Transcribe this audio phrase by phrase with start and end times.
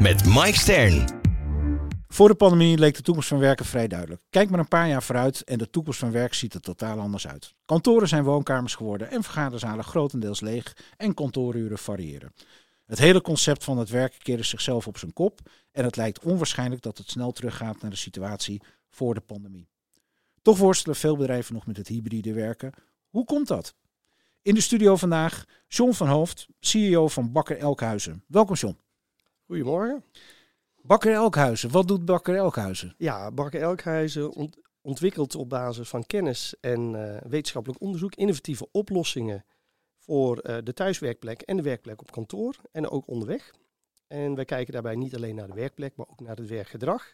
[0.00, 1.20] met Mike Stern.
[2.08, 4.22] Voor de pandemie leek de toekomst van werken vrij duidelijk.
[4.30, 7.28] Kijk maar een paar jaar vooruit en de toekomst van werk ziet er totaal anders
[7.28, 7.54] uit.
[7.64, 12.32] Kantoren zijn woonkamers geworden en vergaderzalen grotendeels leeg en kantooruren variëren.
[12.86, 15.40] Het hele concept van het werken keerde zichzelf op zijn kop
[15.72, 19.68] en het lijkt onwaarschijnlijk dat het snel teruggaat naar de situatie voor de pandemie.
[20.42, 22.72] Toch worstelen veel bedrijven nog met het hybride werken.
[23.08, 23.74] Hoe komt dat?
[24.42, 28.24] In de studio vandaag John van Hoofd, CEO van Bakker Elkhuizen.
[28.26, 28.78] Welkom John.
[29.50, 30.04] Goedemorgen.
[30.82, 32.94] Bakker Elkhuizen, wat doet Bakker Elkhuizen?
[32.98, 39.44] Ja, Bakker Elkhuizen ont ontwikkelt op basis van kennis en uh, wetenschappelijk onderzoek innovatieve oplossingen
[39.98, 43.54] voor uh, de thuiswerkplek en de werkplek op kantoor en ook onderweg.
[44.06, 47.12] En wij kijken daarbij niet alleen naar de werkplek, maar ook naar het werkgedrag.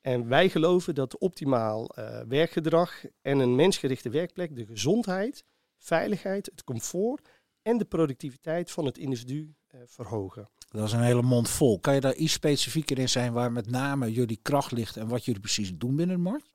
[0.00, 5.44] En wij geloven dat optimaal uh, werkgedrag en een mensgerichte werkplek de gezondheid,
[5.78, 7.28] veiligheid, het comfort
[7.62, 9.54] en de productiviteit van het individu
[9.86, 10.48] verhogen.
[10.72, 11.80] Dat is een hele mond vol.
[11.80, 15.24] Kan je daar iets specifieker in zijn waar met name jullie kracht ligt en wat
[15.24, 16.50] jullie precies doen binnen de markt?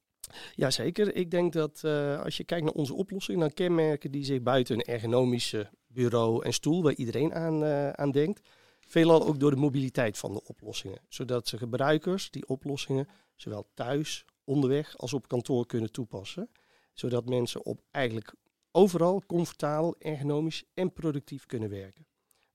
[0.55, 1.15] Jazeker.
[1.15, 4.75] Ik denk dat uh, als je kijkt naar onze oplossingen, dan kenmerken die zich buiten
[4.75, 9.57] een ergonomische bureau en stoel, waar iedereen aan, uh, aan denkt, veelal ook door de
[9.57, 11.01] mobiliteit van de oplossingen.
[11.09, 16.49] Zodat ze gebruikers die oplossingen zowel thuis, onderweg als op kantoor kunnen toepassen.
[16.93, 18.33] Zodat mensen op eigenlijk
[18.71, 22.05] overal comfortabel, ergonomisch en productief kunnen werken.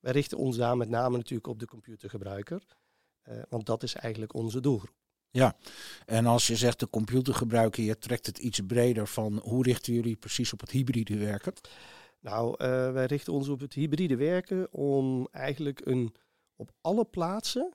[0.03, 2.63] Wij richten ons daar met name natuurlijk op de computergebruiker,
[3.29, 4.95] uh, want dat is eigenlijk onze doelgroep.
[5.31, 5.57] Ja,
[6.07, 10.17] en als je zegt de computergebruiker, je trekt het iets breder van hoe richten jullie
[10.17, 11.53] precies op het hybride werken?
[12.21, 16.15] Nou, uh, wij richten ons op het hybride werken om eigenlijk een
[16.57, 17.73] op alle plaatsen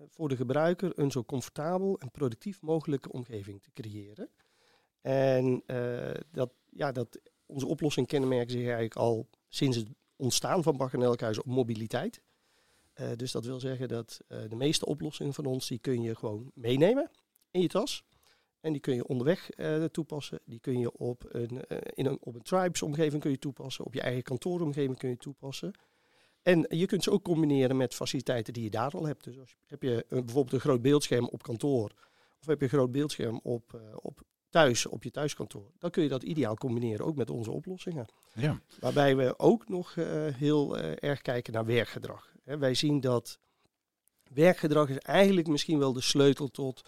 [0.00, 4.30] uh, voor de gebruiker een zo comfortabel en productief mogelijke omgeving te creëren.
[5.00, 9.88] En uh, dat, ja, dat, onze oplossing kenmerken zich eigenlijk al sinds het
[10.18, 12.22] ontstaan van Bakker en Elkhuizen op mobiliteit.
[13.00, 16.14] Uh, dus dat wil zeggen dat uh, de meeste oplossingen van ons, die kun je
[16.14, 17.10] gewoon meenemen
[17.50, 18.04] in je tas.
[18.60, 20.40] En die kun je onderweg uh, toepassen.
[20.44, 23.84] Die kun je op een, in een, op een tribes omgeving kun je toepassen.
[23.84, 25.72] Op je eigen kantooromgeving kun je toepassen.
[26.42, 29.24] En je kunt ze ook combineren met faciliteiten die je daar al hebt.
[29.24, 31.92] Dus als je, heb je bijvoorbeeld een groot beeldscherm op kantoor.
[32.40, 35.70] Of heb je een groot beeldscherm op, op thuis, op je thuiskantoor.
[35.78, 38.06] Dan kun je dat ideaal combineren, ook met onze oplossingen.
[38.34, 38.60] Ja.
[38.80, 42.32] Waarbij we ook nog uh, heel uh, erg kijken naar werkgedrag.
[42.44, 43.38] He, wij zien dat
[44.32, 46.82] werkgedrag is eigenlijk misschien wel de sleutel tot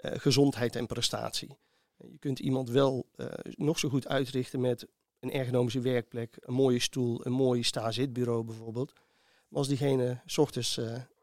[0.00, 1.56] uh, gezondheid en prestatie.
[1.96, 3.06] Je kunt iemand wel
[3.44, 4.86] nog zo goed uitrichten met
[5.20, 8.92] een ergonomische werkplek, een mooie stoel, een mooi sta-zitbureau bijvoorbeeld.
[9.48, 10.80] Maar als diegene s ochtends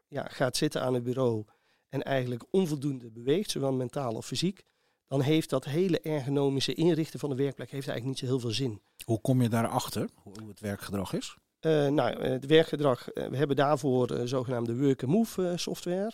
[0.08, 1.44] ja, gaat zitten aan het bureau
[1.88, 4.64] en eigenlijk onvoldoende beweegt, zowel mentaal of fysiek,
[5.12, 8.50] dan heeft dat hele ergonomische inrichten van de werkplek heeft eigenlijk niet zo heel veel
[8.50, 8.80] zin.
[9.04, 11.36] Hoe kom je daarachter, hoe het werkgedrag is?
[11.60, 16.12] Uh, nou, het werkgedrag, uh, we hebben daarvoor uh, zogenaamde Work Move software.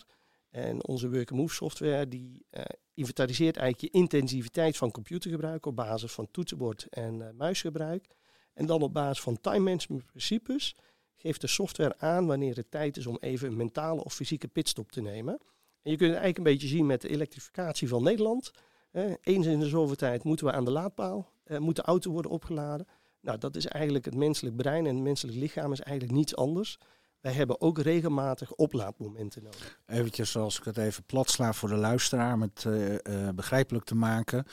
[0.51, 2.47] En onze Work Move software die
[2.95, 8.07] inventariseert eigenlijk je intensiviteit van computergebruik op basis van toetsenbord en muisgebruik.
[8.55, 10.77] En dan op basis van time management principes
[11.17, 14.93] geeft de software aan wanneer het tijd is om even een mentale of fysieke pitstop
[14.93, 15.39] te nemen.
[15.83, 18.51] En je kunt het eigenlijk een beetje zien met de elektrificatie van Nederland.
[18.91, 22.11] Eh, eens in de zoveel tijd moeten we aan de laadpaal, eh, moet de auto
[22.11, 22.87] worden opgeladen.
[23.21, 26.79] Nou, dat is eigenlijk het menselijk brein en het menselijk lichaam is eigenlijk niets anders.
[27.21, 29.81] Wij hebben ook regelmatig oplaadmomenten nodig.
[29.87, 32.99] Eventjes zoals ik het even plat sla voor de luisteraar, om het uh, uh,
[33.35, 34.45] begrijpelijk te maken.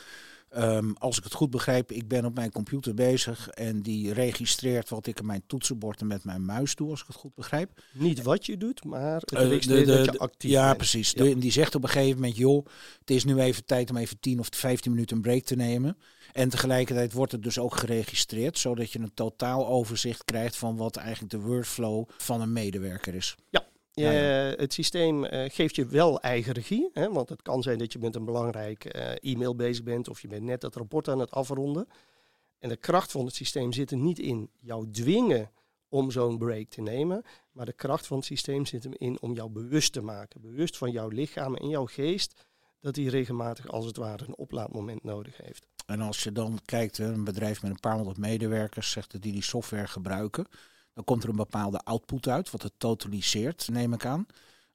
[0.57, 4.89] Um, als ik het goed begrijp, ik ben op mijn computer bezig en die registreert
[4.89, 7.81] wat ik in mijn toetsenbord en met mijn muis doe, als ik het goed begrijp.
[7.93, 10.77] Niet wat je doet, maar het registreert uh, de, de, dat je actief Ja, bent.
[10.77, 11.11] precies.
[11.11, 11.23] Ja.
[11.23, 12.65] De, die zegt op een gegeven moment, joh,
[12.99, 15.97] het is nu even tijd om even 10 of 15 minuten een break te nemen.
[16.33, 20.95] En tegelijkertijd wordt het dus ook geregistreerd, zodat je een totaal overzicht krijgt van wat
[20.95, 23.35] eigenlijk de workflow van een medewerker is.
[23.49, 23.65] Ja,
[23.95, 24.19] ja, ja.
[24.55, 26.89] Het systeem uh, geeft je wel eigen regie.
[26.93, 30.21] Hè, want het kan zijn dat je met een belangrijk uh, e-mail bezig bent of
[30.21, 31.87] je bent net dat rapport aan het afronden.
[32.59, 35.51] En de kracht van het systeem zit er niet in jou dwingen
[35.89, 37.23] om zo'n break te nemen.
[37.51, 40.41] Maar de kracht van het systeem zit hem in om jou bewust te maken.
[40.41, 42.45] Bewust van jouw lichaam en jouw geest.
[42.79, 45.67] Dat hij regelmatig als het ware een oplaadmoment nodig heeft.
[45.85, 49.31] En als je dan kijkt, een bedrijf met een paar honderd medewerkers zegt dat die
[49.31, 50.47] die software gebruiken.
[50.95, 54.25] Dan komt er een bepaalde output uit, wat het totaliseert, neem ik aan.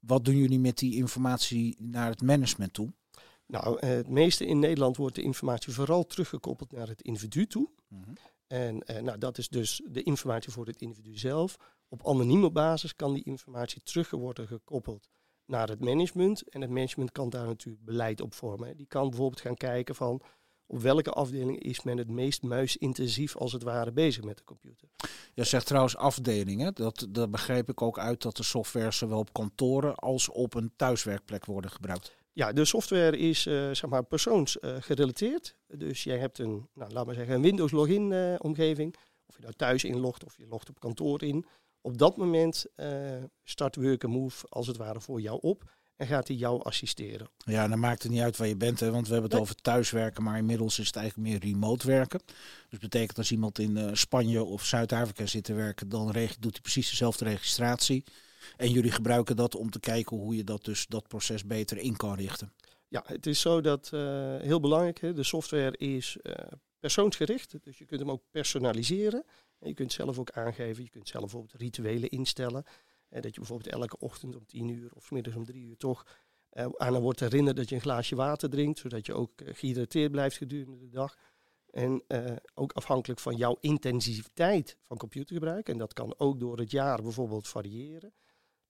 [0.00, 2.92] Wat doen jullie met die informatie naar het management toe?
[3.46, 7.68] Nou, eh, het meeste in Nederland wordt de informatie vooral teruggekoppeld naar het individu toe.
[7.88, 8.10] Mhm.
[8.46, 11.56] En eh, nou, dat is dus de informatie voor het individu zelf.
[11.88, 15.08] Op anonieme basis kan die informatie terug worden gekoppeld
[15.44, 16.48] naar het management.
[16.48, 18.76] En het management kan daar natuurlijk beleid op vormen.
[18.76, 20.22] Die kan bijvoorbeeld gaan kijken van
[20.70, 24.88] op welke afdeling is men het meest muisintensief als het ware bezig met de computer.
[25.34, 26.74] Je zegt trouwens afdelingen.
[26.74, 30.72] Dat, dat begreep ik ook uit dat de software zowel op kantoren als op een
[30.76, 32.16] thuiswerkplek worden gebruikt.
[32.32, 35.56] Ja, de software is uh, zeg maar persoonsgerelateerd.
[35.66, 38.94] dus jij hebt een, nou, laat maar zeggen, een Windows login uh, omgeving.
[39.26, 41.46] Of je nou thuis inlogt of je logt op kantoor in.
[41.80, 42.66] Op dat moment
[43.44, 45.70] start Workamove als het ware voor jou op
[46.00, 47.28] en gaat hij jou assisteren.
[47.36, 49.54] Ja, dan maakt het niet uit waar je bent, hè, want we hebben het over
[49.54, 52.20] thuiswerken, maar inmiddels is het eigenlijk meer remote werken.
[52.68, 56.06] Dus betekent als iemand in uh, Spanje of Zuid-Afrika zit te werken, dan
[56.38, 58.04] doet hij precies dezelfde registratie.
[58.56, 61.96] En jullie gebruiken dat om te kijken hoe je dat, dus, dat proces beter in
[61.96, 62.52] kan richten.
[62.88, 64.00] Ja, het is zo dat, uh,
[64.36, 66.34] heel belangrijk, hè, de software is uh,
[66.78, 67.56] persoonsgericht.
[67.62, 69.24] Dus je kunt hem ook personaliseren.
[69.58, 72.64] En je kunt zelf ook aangeven, je kunt zelf bijvoorbeeld rituelen instellen.
[73.10, 76.06] Dat je bijvoorbeeld elke ochtend om tien uur of middags om drie uur toch
[76.52, 78.78] uh, aan wordt herinnerd dat je een glaasje water drinkt.
[78.78, 81.16] Zodat je ook gehydrateerd blijft gedurende de dag.
[81.70, 82.04] En
[82.54, 87.48] ook afhankelijk van jouw intensiteit van computergebruik, en dat kan ook door het jaar bijvoorbeeld
[87.48, 88.12] variëren,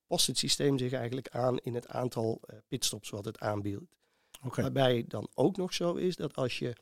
[0.07, 3.81] past het systeem zich eigenlijk aan in het aantal uh, pitstops wat het aanbiedt.
[4.43, 4.63] Okay.
[4.63, 6.75] Waarbij dan ook nog zo is dat als je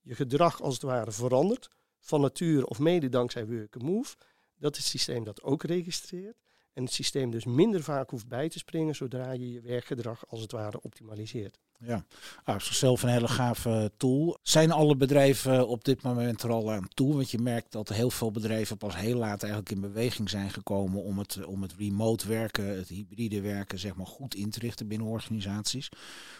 [0.00, 1.68] je gedrag als het ware verandert,
[1.98, 4.16] van nature of mede dankzij Work Move,
[4.56, 6.36] dat het systeem dat ook registreert.
[6.72, 10.40] En het systeem dus minder vaak hoeft bij te springen zodra je je werkgedrag als
[10.40, 11.58] het ware optimaliseert.
[11.86, 12.04] Ja,
[12.44, 14.38] ah, is zichzelf een hele gave tool.
[14.42, 17.14] Zijn alle bedrijven op dit moment er al aan toe?
[17.14, 21.02] Want je merkt dat heel veel bedrijven pas heel laat eigenlijk in beweging zijn gekomen
[21.02, 24.88] om het, om het remote werken, het hybride werken, zeg maar goed in te richten
[24.88, 25.88] binnen organisaties.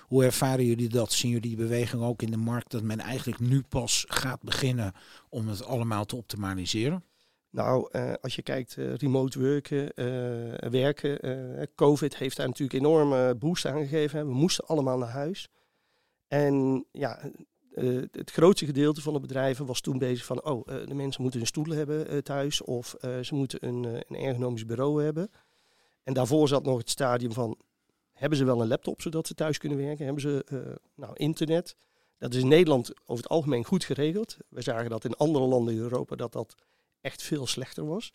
[0.01, 1.13] Hoe ervaren jullie dat?
[1.13, 4.93] Zien jullie die beweging ook in de markt dat men eigenlijk nu pas gaat beginnen
[5.29, 7.05] om het allemaal te optimaliseren?
[7.53, 13.35] Nou, uh, als je kijkt, uh, remote werken, uh, werken, COVID heeft daar natuurlijk enorme
[13.35, 14.27] boost aan gegeven.
[14.27, 15.49] We moesten allemaal naar huis.
[16.29, 17.31] En ja,
[18.11, 21.47] het grootste gedeelte van de bedrijven was toen bezig van, oh, de mensen moeten een
[21.47, 25.31] stoel hebben thuis of ze moeten een, een ergonomisch bureau hebben.
[26.03, 27.59] En daarvoor zat nog het stadium van,
[28.13, 30.05] hebben ze wel een laptop zodat ze thuis kunnen werken?
[30.05, 30.45] Hebben ze
[30.95, 31.77] nou, internet?
[32.19, 34.37] Dat is in Nederland over het algemeen goed geregeld.
[34.49, 36.55] We zagen dat in andere landen in Europa dat dat
[37.03, 38.11] echt veel slechter was.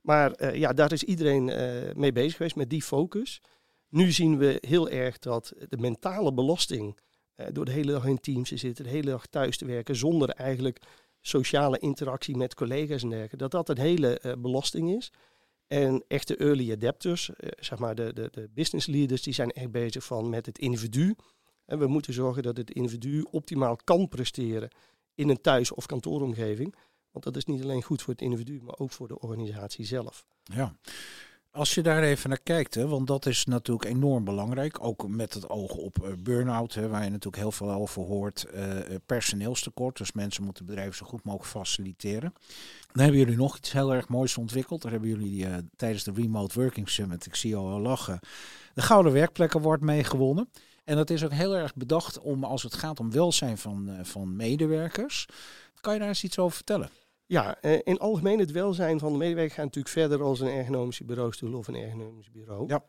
[0.00, 3.40] Maar uh, ja, daar is iedereen uh, mee bezig geweest met die focus.
[3.88, 6.98] Nu zien we heel erg dat de mentale belasting
[7.36, 9.96] uh, door de hele dag in teams te zitten, de hele dag thuis te werken,
[9.96, 10.78] zonder eigenlijk
[11.20, 15.12] sociale interactie met collega's en dergelijke, dat dat een hele belasting is.
[15.66, 20.04] En echte early adapters, zeg maar de, de, de business leaders, die zijn echt bezig
[20.04, 21.14] van met het individu.
[21.66, 24.70] En we moeten zorgen dat het individu optimaal kan presteren
[25.14, 26.74] in een thuis- of kantooromgeving.
[27.12, 30.24] Want dat is niet alleen goed voor het individu, maar ook voor de organisatie zelf.
[30.42, 30.74] Ja.
[31.52, 35.34] Als je daar even naar kijkt, hè, want dat is natuurlijk enorm belangrijk, ook met
[35.34, 39.96] het oog op uh, burn-out, hè, waar je natuurlijk heel veel over hoort, uh, personeelstekort,
[39.96, 42.34] dus mensen moeten bedrijven zo goed mogelijk faciliteren.
[42.92, 44.82] Dan hebben jullie nog iets heel erg moois ontwikkeld.
[44.82, 45.46] Daar hebben jullie
[45.76, 48.20] tijdens de Remote Working Summit, ik zie al lachen,
[48.74, 50.50] de Gouden Werkplek Award mee gewonnen.
[50.84, 54.36] En dat is ook heel erg bedacht om, als het gaat om welzijn van, van
[54.36, 55.26] medewerkers,
[55.80, 56.90] kan je daar eens iets over vertellen?
[57.30, 61.54] Ja, in algemeen het welzijn van de medewerker gaat natuurlijk verder als een ergonomische bureaustoel
[61.54, 62.68] of een ergonomisch bureau.
[62.68, 62.84] Ja.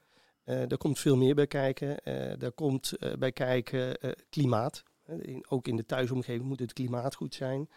[0.45, 1.89] Uh, daar komt veel meer bij kijken.
[1.89, 3.97] Uh, daar komt uh, bij kijken
[4.29, 4.83] klimaat.
[5.21, 7.69] In, ook in de thuisomgeving moet het klimaat goed zijn.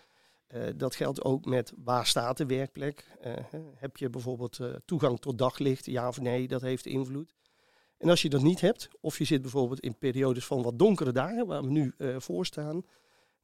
[0.76, 3.04] dat geldt ook met waar staat de werkplek.
[3.74, 7.34] heb je bijvoorbeeld toegang tot daglicht, ja of nee, dat heeft invloed.
[7.98, 11.12] En als je dat niet hebt, of je zit bijvoorbeeld in periodes van wat donkere
[11.12, 12.84] dagen, waar we nu voor staan,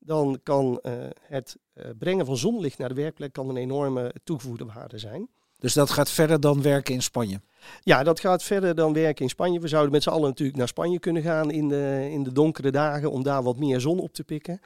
[0.01, 4.65] dan kan uh, het uh, brengen van zonlicht naar de werkplek kan een enorme toegevoegde
[4.65, 5.29] waarde zijn.
[5.59, 7.41] Dus dat gaat verder dan werken in Spanje?
[7.83, 9.61] Ja, dat gaat verder dan werken in Spanje.
[9.61, 12.71] We zouden met z'n allen natuurlijk naar Spanje kunnen gaan in de, in de donkere
[12.71, 14.61] dagen om daar wat meer zon op te pikken.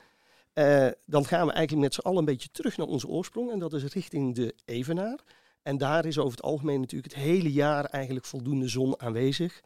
[0.55, 3.59] Uh, dan gaan we eigenlijk met z'n allen een beetje terug naar onze oorsprong en
[3.59, 5.19] dat is richting de Evenaar.
[5.63, 9.61] En daar is over het algemeen natuurlijk het hele jaar eigenlijk voldoende zon aanwezig.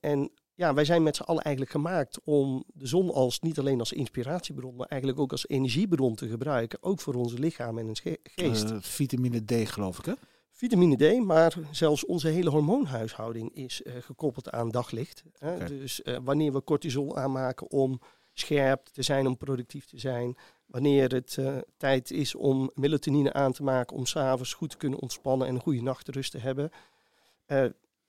[0.00, 3.78] en ja, wij zijn met z'n allen eigenlijk gemaakt om de zon als niet alleen
[3.78, 6.82] als inspiratiebron, maar eigenlijk ook als energiebron te gebruiken.
[6.82, 8.70] Ook voor onze lichaam en geest.
[8.70, 10.12] Uh, vitamine D geloof ik hè?
[10.50, 15.22] Vitamine D, maar zelfs onze hele hormoonhuishouding is uh, gekoppeld aan daglicht.
[15.38, 15.54] Hè?
[15.54, 15.66] Okay.
[15.66, 18.00] Dus uh, wanneer we cortisol aanmaken om
[18.32, 20.36] scherp te zijn, om productief te zijn.
[20.66, 21.38] Wanneer het
[21.76, 25.60] tijd is om melatonine aan te maken om s'avonds goed te kunnen ontspannen en een
[25.60, 26.70] goede nachtrust te hebben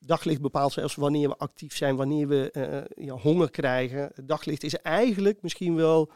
[0.05, 2.51] daglicht bepaalt zelfs wanneer we actief zijn, wanneer we
[2.95, 4.12] ja, honger krijgen.
[4.25, 6.12] Daglicht is eigenlijk misschien wel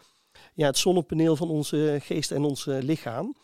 [0.53, 3.35] ja, het zonnepaneel van onze geest en ons lichaam.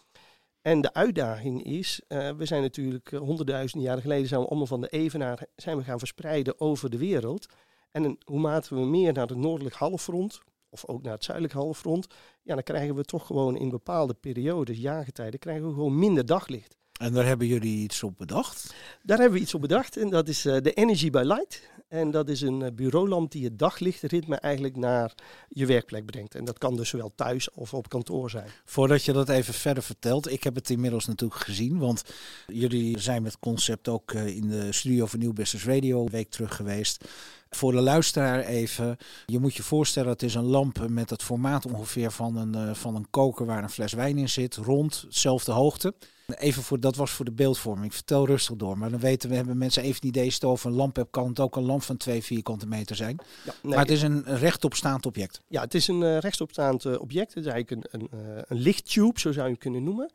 [0.61, 4.89] En de uitdaging is, we zijn natuurlijk honderdduizenden jaren geleden zijn we allemaal van de
[4.89, 7.45] evenaar zijn we gaan verspreiden over de wereld.
[7.91, 12.07] En hoe maten we meer naar het noordelijk halfrond, of ook naar het zuidelijk halfrond,
[12.41, 16.77] ja, dan krijgen we toch gewoon in bepaalde periodes, jaargetijden, krijgen we gewoon minder daglicht.
[16.99, 18.73] En daar hebben jullie iets op bedacht?
[19.03, 21.61] Daar hebben we iets op bedacht en dat is uh, de Energy by Light.
[21.87, 25.13] En dat is een uh, bureaulamp die het daglichtritme eigenlijk naar
[25.49, 26.35] je werkplek brengt.
[26.35, 28.49] En dat kan dus zowel thuis of op kantoor zijn.
[28.65, 31.77] Voordat je dat even verder vertelt, ik heb het inmiddels natuurlijk gezien.
[31.77, 32.03] Want
[32.47, 36.29] jullie zijn met concept ook uh, in de studio van Nieuw Business Radio een week
[36.29, 37.05] terug geweest.
[37.49, 38.97] Voor de luisteraar even.
[39.25, 42.95] Je moet je voorstellen, het is een lamp met het formaat ongeveer van een, van
[42.95, 44.55] een koker waar een fles wijn in zit.
[44.55, 45.93] Rond, hetzelfde hoogte.
[46.27, 47.93] Even voor, dat was voor de beeldvorming.
[47.93, 48.77] Vertel rustig door.
[48.77, 50.35] Maar dan weten we, hebben mensen even een idee.
[50.39, 53.19] Als een lamp hebt, kan het ook een lamp van 2 vierkante meter zijn.
[53.45, 55.41] Ja, nee, maar het is een rechtopstaand object.
[55.47, 57.33] Ja, het is een uh, rechtopstaand uh, object.
[57.33, 60.11] Het is eigenlijk een, een, uh, een lichttube, zo zou je kunnen noemen.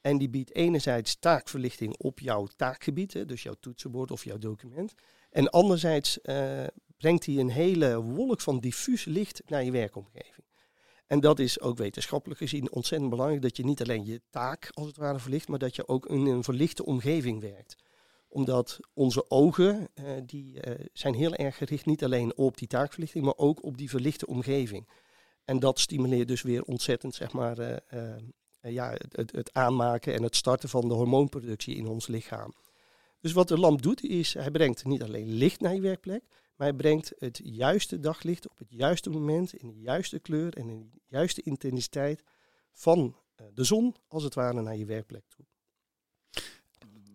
[0.00, 4.94] En die biedt enerzijds taakverlichting op jouw taakgebied, hè, dus jouw toetsenbord of jouw document.
[5.30, 6.18] En anderzijds
[6.96, 10.33] brengt hij een hele wolk van diffuus licht naar je werkomgeving.
[11.06, 14.86] En dat is ook wetenschappelijk gezien ontzettend belangrijk, dat je niet alleen je taak als
[14.86, 17.76] het ware verlicht, maar dat je ook in een verlichte omgeving werkt.
[18.28, 23.24] Omdat onze ogen, uh, die uh, zijn heel erg gericht niet alleen op die taakverlichting,
[23.24, 24.88] maar ook op die verlichte omgeving.
[25.44, 28.16] En dat stimuleert dus weer ontzettend, zeg maar, uh,
[28.60, 32.52] ja, het, het, aanmaken en het starten van de hormoonproductie in ons lichaam.
[33.20, 36.22] Dus wat de lamp doet, is hij brengt niet alleen licht naar je werkplek,
[36.56, 40.90] maar brengt het juiste daglicht op het juiste moment, in de juiste kleur en in
[40.92, 42.24] de juiste intensiteit
[42.72, 45.44] van eh, de zon, als het ware, naar je werkplek toe.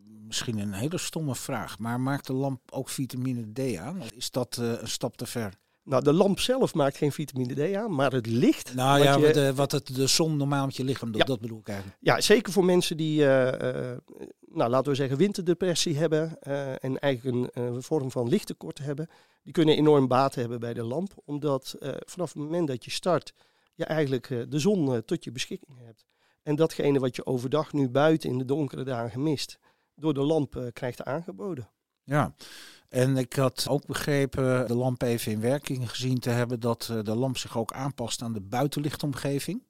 [0.05, 4.01] Misschien een hele stomme vraag, maar maakt de lamp ook vitamine D aan?
[4.01, 5.59] Is dat uh, een stap te ver?
[5.89, 8.75] Nou, de lamp zelf maakt geen vitamine D aan, maar het licht.
[8.75, 11.39] Nou wat ja, je, de, wat het, de zon normaal met je lichaam doet, dat
[11.39, 11.97] bedoel ik eigenlijk.
[12.01, 13.97] Ja, zeker voor mensen die, uh, uh,
[14.45, 19.07] nou laten we zeggen, winterdepressie hebben uh, en eigenlijk een vorm van lichttekort hebben.
[19.43, 23.33] Die kunnen enorm baat hebben bij de lamp, omdat vanaf het moment dat je start,
[23.73, 26.05] je eigenlijk de zon tot je beschikking hebt.
[26.43, 29.59] En datgene wat je overdag nu buiten in de donkere dagen mist,
[29.95, 31.69] door de lamp krijgt aangeboden.
[32.03, 32.33] Ja,
[32.89, 37.03] en ik had ook begrepen, de lamp even in werking gezien te hebben, dat eh,
[37.03, 39.63] de lamp zich ook aanpast aan de buitenlichtomgeving.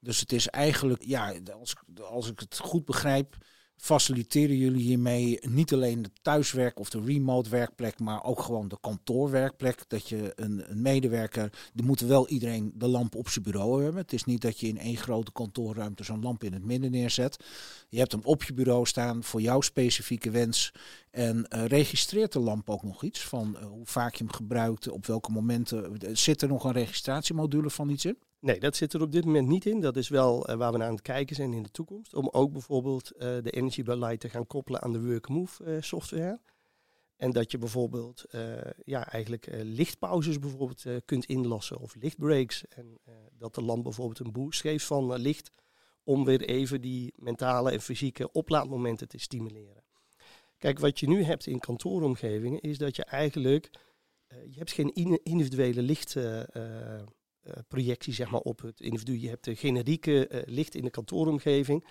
[0.00, 3.36] Dus het is eigenlijk, ja, als, als ik het goed begrijp,
[3.80, 8.78] faciliteren jullie hiermee niet alleen de thuiswerk of de remote werkplek, maar ook gewoon de
[8.80, 9.84] kantoorwerkplek.
[9.88, 14.00] Dat je een, een medewerker, die moet wel iedereen de lamp op zijn bureau hebben.
[14.00, 17.44] Het is niet dat je in één grote kantoorruimte zo'n lamp in het midden neerzet.
[17.88, 20.72] Je hebt hem op je bureau staan voor jouw specifieke wens.
[21.10, 24.90] En uh, registreert de lamp ook nog iets van uh, hoe vaak je hem gebruikt,
[24.90, 25.98] op welke momenten.
[26.16, 28.18] Zit er nog een registratiemodule van iets in?
[28.40, 29.80] Nee, dat zit er op dit moment niet in.
[29.80, 32.14] Dat is wel uh, waar we naar aan het kijken zijn in de toekomst.
[32.14, 33.82] Om ook bijvoorbeeld uh, de Energy
[34.16, 36.40] te gaan koppelen aan de WorkMove uh, software.
[37.16, 38.24] En dat je bijvoorbeeld
[38.84, 42.64] ja, eigenlijk lichtpauzes bijvoorbeeld kunt inlassen of lichtbreaks.
[42.68, 42.98] En
[43.32, 45.50] dat de lamp bijvoorbeeld een boost geeft van licht
[46.04, 49.84] om weer even die mentale en fysieke oplaadmomenten te stimuleren.
[50.58, 53.70] Kijk, wat je nu hebt in kantooromgevingen is dat je eigenlijk,
[54.28, 56.16] je hebt geen individuele licht
[57.68, 59.20] projectie zeg maar, op het individu.
[59.20, 61.84] Je hebt de generieke uh, licht in de kantooromgeving.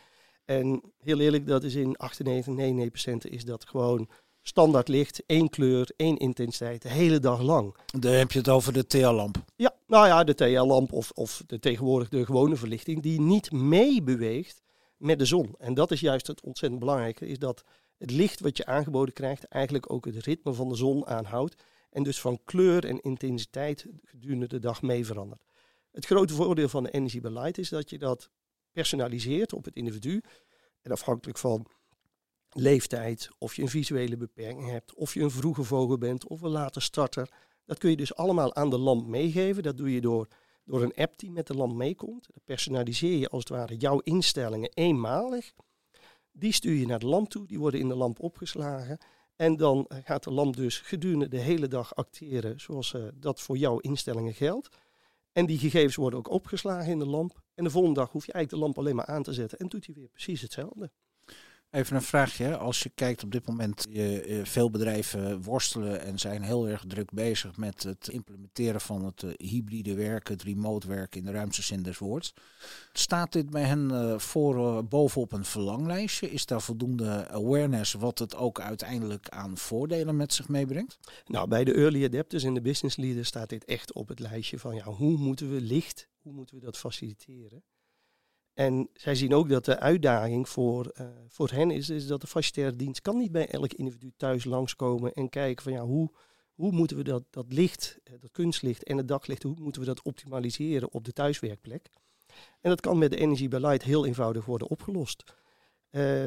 [0.46, 4.10] En heel eerlijk, dat is in 98, 99 is dat gewoon
[4.41, 7.75] standaard licht, één kleur, één intensiteit, de hele dag lang.
[8.00, 9.44] Dan heb je het over de TL-lamp.
[9.56, 14.62] Ja, nou ja, de TL-lamp of, of de tegenwoordig de gewone verlichting, die niet meebeweegt
[14.98, 15.56] met de zon.
[15.58, 17.63] En dat is juist het ontzettend belangrijke, is dat
[17.98, 22.03] het licht wat je aangeboden krijgt eigenlijk ook het ritme van de zon aanhoudt en
[22.03, 25.41] dus van kleur en intensiteit gedurende de dag mee verandert.
[25.91, 28.29] Het grote voordeel van de Light is dat je dat
[28.72, 30.22] personaliseert op het individu.
[30.81, 31.67] En afhankelijk van
[32.50, 36.50] leeftijd, of je een visuele beperking hebt, of je een vroege vogel bent of een
[36.50, 37.29] late starter.
[37.65, 39.63] Dat kun je dus allemaal aan de lamp meegeven.
[39.63, 40.27] Dat doe je door,
[40.63, 42.27] door een app die met de lamp meekomt.
[42.34, 45.51] Dan personaliseer je als het ware jouw instellingen eenmalig.
[46.31, 48.98] Die stuur je naar de lamp toe, die worden in de lamp opgeslagen.
[49.39, 53.58] En dan gaat de lamp dus gedurende de hele dag acteren zoals uh, dat voor
[53.58, 54.69] jouw instellingen geldt.
[55.31, 57.41] En die gegevens worden ook opgeslagen in de lamp.
[57.55, 59.67] En de volgende dag hoef je eigenlijk de lamp alleen maar aan te zetten en
[59.67, 60.91] doet hij weer precies hetzelfde.
[61.71, 62.57] Even een vraagje.
[62.57, 67.11] Als je kijkt op dit moment, je, veel bedrijven worstelen en zijn heel erg druk
[67.11, 71.61] bezig met het implementeren van het eh, hybride werken, het remote werken in de ruimste
[71.61, 72.33] zin des woords.
[72.93, 76.31] Staat dit bij hen uh, voor uh, bovenop een verlanglijstje?
[76.31, 80.99] Is daar voldoende awareness wat het ook uiteindelijk aan voordelen met zich meebrengt?
[81.25, 84.59] Nou, bij de early adapters en de business leaders staat dit echt op het lijstje
[84.59, 87.63] van ja, hoe moeten we licht, hoe moeten we dat faciliteren?
[88.53, 92.27] En zij zien ook dat de uitdaging voor, uh, voor hen is, is dat de
[92.27, 96.12] facilitaire dienst kan niet bij elk individu thuis langskomen en kijken van ja, hoe,
[96.53, 99.88] hoe moeten we dat, dat licht, eh, dat kunstlicht en het daglicht, hoe moeten we
[99.88, 101.89] dat optimaliseren op de thuiswerkplek?
[102.62, 105.24] En dat kan met de energiebeleid heel eenvoudig worden opgelost.
[105.91, 106.25] Uh,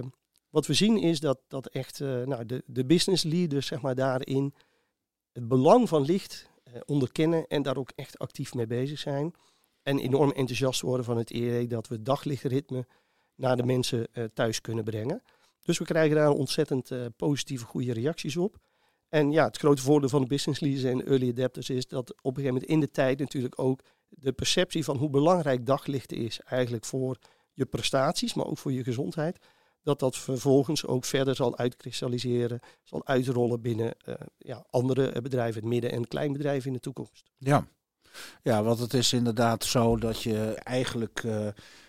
[0.50, 4.54] wat we zien is dat, dat echt nou, de, de business leaders zeg maar, daarin
[5.32, 6.50] het belang van licht
[6.84, 9.34] onderkennen en daar ook echt actief mee bezig zijn.
[9.82, 12.86] En enorm enthousiast worden van het idee dat we daglichtritme
[13.34, 15.22] naar de mensen uh, thuis kunnen brengen.
[15.60, 18.58] Dus we krijgen daar ontzettend uh, positieve, goede reacties op.
[19.08, 22.36] En ja, het grote voordeel van de business leaders en early adapters is dat op
[22.36, 26.40] een gegeven moment in de tijd natuurlijk ook de perceptie van hoe belangrijk daglicht is
[26.40, 27.18] eigenlijk voor
[27.52, 29.38] je prestaties, maar ook voor je gezondheid,
[29.82, 35.70] dat dat vervolgens ook verder zal uitkristalliseren, zal uitrollen binnen uh, ja, andere bedrijven, het
[35.70, 37.30] midden- en kleinbedrijven in de toekomst.
[37.38, 37.66] Ja,
[38.42, 41.46] ja, want het is inderdaad zo dat je eigenlijk uh,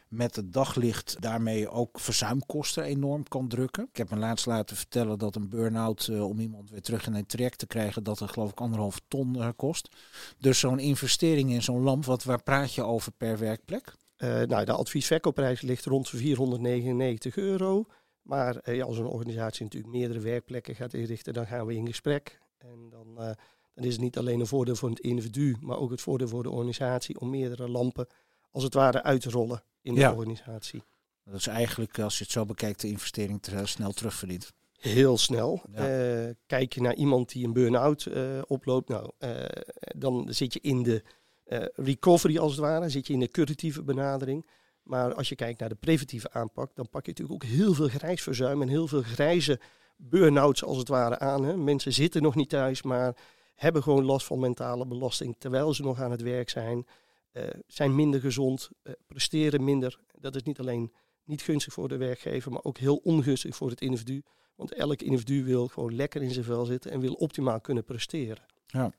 [0.07, 3.87] met het daglicht daarmee ook verzuimkosten enorm kan drukken.
[3.91, 7.13] Ik heb me laatst laten vertellen dat een burn-out uh, om iemand weer terug in
[7.13, 9.95] een traject te krijgen, dat het geloof ik anderhalf ton uh, kost.
[10.37, 13.93] Dus zo'n investering in zo'n lamp, wat, waar praat je over per werkplek?
[14.47, 17.85] nou, de adviesverkoopprijs ligt rond 499 euro.
[18.21, 22.39] Maar als een organisatie natuurlijk meerdere werkplekken gaat inrichten, dan gaan we in gesprek.
[22.57, 23.35] En dan
[23.73, 26.43] dan is het niet alleen een voordeel voor het individu, maar ook het voordeel voor
[26.43, 28.07] de organisatie om meerdere lampen
[28.51, 30.83] als het ware uit te rollen in de organisatie.
[31.25, 34.53] Dat is eigenlijk, als je het zo bekijkt, de investering te snel terugverdient.
[34.79, 35.61] Heel snel.
[35.71, 36.23] Ja.
[36.25, 39.45] Uh, kijk je naar iemand die een burn-out uh, oploopt, nou, uh,
[39.95, 41.03] dan zit je in de
[41.75, 44.49] recovery als het ware, zit je in de curatieve benadering.
[44.83, 47.87] Maar als je kijkt naar de preventieve aanpak, dan pak je natuurlijk ook heel veel
[47.87, 49.59] grijsverzuim en heel veel grijze
[49.95, 51.43] burn-outs als het ware aan.
[51.43, 51.57] Hè.
[51.57, 53.15] Mensen zitten nog niet thuis, maar
[53.55, 56.87] hebben gewoon last van mentale belasting terwijl ze nog aan het werk zijn,
[57.33, 59.99] uh, zijn minder gezond, uh, presteren minder.
[60.19, 63.81] Dat is niet alleen niet gunstig voor de werkgever, maar ook heel ongunstig voor het
[63.81, 64.23] individu.
[64.55, 68.45] Want elk individu wil gewoon lekker in zijn vel zitten en wil optimaal kunnen presteren.
[68.67, 68.91] Ja.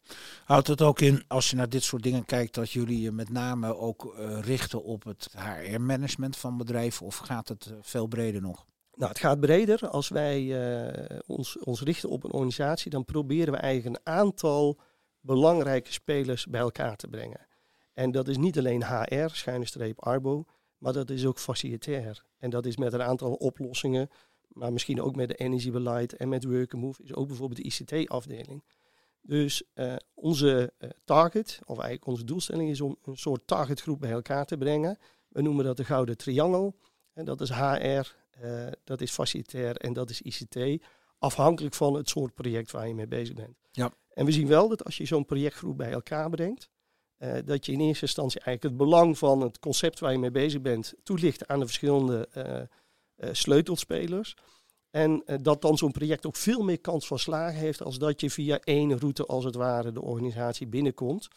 [0.45, 3.29] Houdt het ook in, als je naar dit soort dingen kijkt, dat jullie je met
[3.29, 8.67] name ook uh, richten op het HR-management van bedrijven of gaat het veel breder nog?
[8.97, 9.89] Nou, het gaat breder.
[9.89, 14.81] Als wij uh, ons, ons richten op een organisatie, dan proberen we eigenlijk een aantal
[15.21, 17.47] belangrijke spelers bij elkaar te brengen.
[17.93, 20.45] En dat is niet alleen HR, schuine streep Arbo,
[20.79, 22.25] maar dat is ook facilitair.
[22.39, 24.09] En dat is met een aantal oplossingen,
[24.49, 28.65] maar misschien ook met de energiebeleid en met Workmove, is ook bijvoorbeeld de ICT-afdeling.
[29.21, 34.11] Dus uh, onze uh, target, of eigenlijk onze doelstelling is om een soort targetgroep bij
[34.11, 34.99] elkaar te brengen.
[35.29, 36.77] We noemen dat de gouden triangel.
[37.13, 40.85] En dat is HR, uh, dat is facilitair en dat is ICT.
[41.19, 43.57] Afhankelijk van het soort project waar je mee bezig bent.
[43.73, 43.93] Ja.
[44.15, 46.69] En we zien wel dat als je zo'n projectgroep bij elkaar brengt,
[47.19, 50.31] uh, dat je in eerste instantie eigenlijk het belang van het concept waar je mee
[50.31, 54.37] bezig bent toelicht aan de verschillende uh, sleutelspelers.
[54.91, 58.31] En dat dan zo'n project ook veel meer kans van slagen heeft als dat je
[58.31, 61.29] via één route als het ware de organisatie binnenkomt.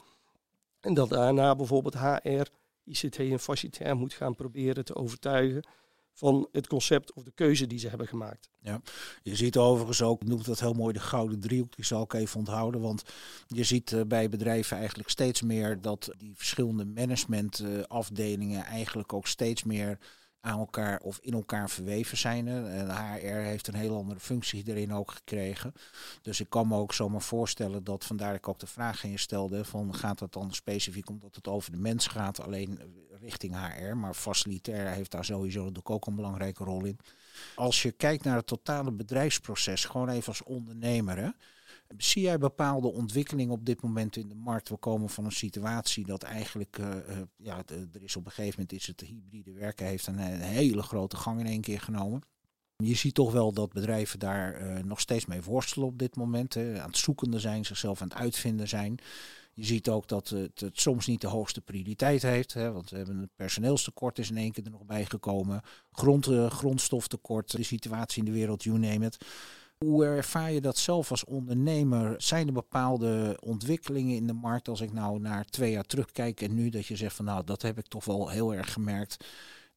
[0.79, 2.47] En dat daarna bijvoorbeeld HR,
[2.83, 5.63] ICT en facilitair moet gaan proberen te overtuigen
[6.17, 8.49] van het concept of de keuze die ze hebben gemaakt.
[8.59, 8.81] Ja,
[9.23, 12.39] je ziet overigens ook, noemt dat heel mooi de gouden driehoek, die zal ik even
[12.39, 13.03] onthouden, want
[13.47, 19.63] je ziet uh, bij bedrijven eigenlijk steeds meer dat die verschillende managementafdelingen eigenlijk ook steeds
[19.63, 19.97] meer
[20.41, 22.47] aan elkaar of in elkaar verweven zijn.
[22.47, 25.73] En HR heeft een heel andere functie erin ook gekregen.
[26.21, 29.17] Dus ik kan me ook zomaar voorstellen dat vandaar ik ook de vraag in je
[29.17, 32.79] stelde: van gaat dat dan specifiek omdat het over de mens gaat, alleen
[33.21, 36.99] richting HR, maar facilitair heeft daar sowieso natuurlijk ook een belangrijke rol in.
[37.55, 41.17] Als je kijkt naar het totale bedrijfsproces, gewoon even als ondernemer.
[41.17, 41.29] Hè,
[41.97, 44.69] Zie jij bepaalde ontwikkelingen op dit moment in de markt?
[44.69, 48.59] We komen van een situatie dat eigenlijk, uh, uh, ja, er is op een gegeven
[48.59, 52.21] moment is het hybride werken heeft een, hele grote gang in één keer genomen.
[52.83, 56.53] Je ziet toch wel dat bedrijven daar uh, nog steeds mee worstelen op dit moment.
[56.53, 56.81] Hè.
[56.81, 58.99] Aan het zoekende zijn, zichzelf aan het uitvinden zijn.
[59.53, 62.53] Je ziet ook dat het, het soms niet de hoogste prioriteit heeft.
[62.53, 65.61] Hè, want we hebben een personeelstekort is in één keer er nog bij gekomen.
[65.91, 69.17] Grond, grondstoftekort, de situatie in de wereld, you name it.
[69.85, 72.21] Hoe ervaar je dat zelf als ondernemer?
[72.21, 76.53] Zijn er bepaalde ontwikkelingen in de markt als ik nou naar twee jaar terugkijk en
[76.53, 79.25] nu dat je zegt van nou dat heb ik toch wel heel erg gemerkt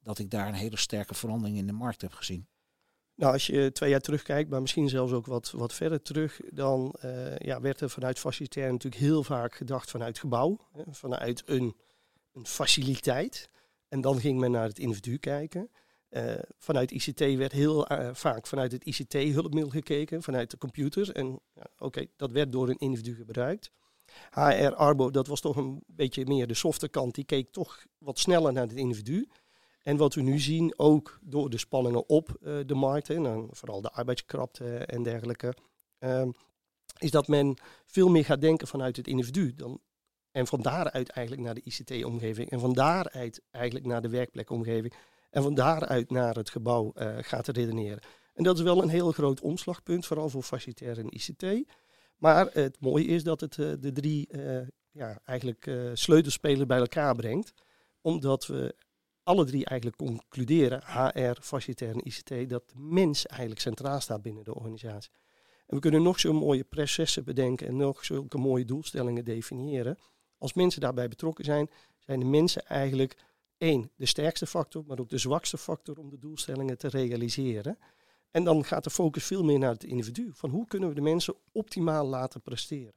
[0.03, 2.47] dat ik daar een hele sterke verandering in de markt heb gezien?
[3.15, 6.95] Nou, als je twee jaar terugkijkt, maar misschien zelfs ook wat, wat verder terug, dan
[7.05, 11.77] uh, ja, werd er vanuit facilitair natuurlijk heel vaak gedacht vanuit gebouw, hè, vanuit een,
[12.33, 13.51] een faciliteit.
[13.89, 15.71] En dan ging men naar het individu kijken.
[16.11, 21.13] Uh, vanuit ICT werd heel uh, vaak vanuit het ICT-hulpmiddel gekeken, vanuit de computer.
[21.15, 23.71] En ja, oké, dat werd door een individu gebruikt.
[24.31, 27.15] HR Arbo, dat was toch een beetje meer de softe kant.
[27.15, 29.29] Die keek toch wat sneller naar het individu.
[29.83, 33.49] En wat we nu zien, ook door de spanningen op uh, de markt, en dan
[33.51, 35.55] vooral de arbeidskrapte en dergelijke,
[35.99, 36.31] ehm,
[36.99, 39.55] is dat men veel meer gaat denken vanuit het individu.
[39.55, 39.81] Dan,
[40.31, 42.51] en van daaruit eigenlijk naar de ICT-omgeving.
[42.51, 44.95] En van daaruit eigenlijk naar de werkplekomgeving.
[45.31, 48.01] En van daaruit naar het gebouw uh, gaat redeneren.
[48.35, 51.73] En dat is wel een heel groot omslagpunt, vooral voor facilitair en ICT.
[52.17, 54.29] Maar het mooie is dat het uh, de drie
[54.93, 57.53] ja, eigenlijk sleutelspelers bij elkaar brengt.
[58.01, 58.75] Omdat we
[59.23, 64.45] alle drie eigenlijk concluderen, HR, facilitair en ICT, dat de mens eigenlijk centraal staat binnen
[64.45, 65.11] de organisatie.
[65.67, 69.99] En we kunnen nog zo'n mooie processen bedenken en nog zulke mooie doelstellingen definiëren.
[70.39, 73.17] Als mensen daarbij betrokken zijn, zijn de mensen eigenlijk
[73.61, 77.79] één, de sterkste factor, maar ook de zwakste factor om de doelstellingen te realiseren.
[78.31, 80.31] En dan gaat de focus veel meer naar het individu.
[80.33, 82.95] Van hoe kunnen we de mensen optimaal laten presteren?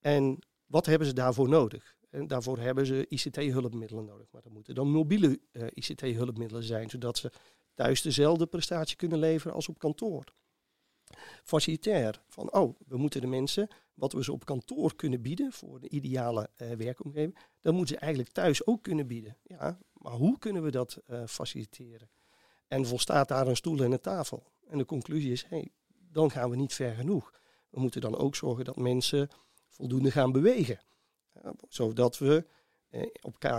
[0.00, 1.96] En wat hebben ze daarvoor nodig?
[2.10, 4.26] En daarvoor hebben ze ICT-hulpmiddelen nodig.
[4.30, 7.32] Maar dat moeten dan mobiele uh, ICT-hulpmiddelen zijn, zodat ze
[7.74, 10.24] thuis dezelfde prestatie kunnen leveren als op kantoor.
[11.44, 15.80] Facilitair, van oh, we moeten de mensen wat we ze op kantoor kunnen bieden voor
[15.80, 19.36] de ideale uh, werkomgeving, dat moeten ze eigenlijk thuis ook kunnen bieden.
[19.42, 22.10] Ja, maar hoe kunnen we dat uh, faciliteren?
[22.68, 24.52] En volstaat daar een stoel en een tafel?
[24.68, 25.72] En de conclusie is, hey,
[26.10, 27.32] dan gaan we niet ver genoeg.
[27.70, 29.28] We moeten dan ook zorgen dat mensen
[29.68, 30.80] voldoende gaan bewegen
[31.68, 32.46] zodat we
[32.88, 33.02] eh,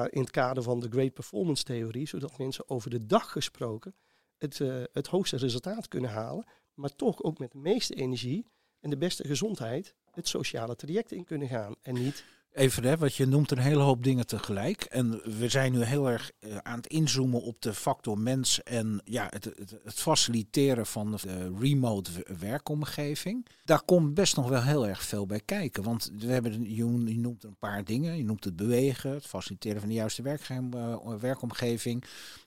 [0.10, 3.96] in het kader van de Great Performance Theorie, zodat mensen over de dag gesproken
[4.38, 4.58] het,
[4.92, 8.48] het hoogste resultaat kunnen halen, maar toch ook met de meeste energie
[8.80, 11.76] en de beste gezondheid het sociale traject in kunnen gaan.
[11.82, 14.84] En niet Even, hè, wat je noemt een hele hoop dingen tegelijk.
[14.84, 19.02] En we zijn nu heel erg uh, aan het inzoomen op de factor mens en
[19.04, 23.48] ja, het, het, het, faciliteren van de remote werkomgeving.
[23.66, 25.84] Daar komt best nog wel heel erg veel bij kijken.
[25.84, 26.84] Want we hebben, je,
[27.18, 28.18] noemt een paar dingen.
[28.18, 32.04] Je noemt het bewegen, het faciliteren van de juiste werk, uh, werkomgeving.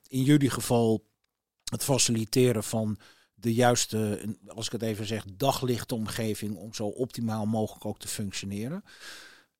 [0.07, 1.03] In jullie geval
[1.63, 2.97] het faciliteren van
[3.33, 8.07] de juiste, als ik het even zeg, daglichte omgeving om zo optimaal mogelijk ook te
[8.07, 8.83] functioneren.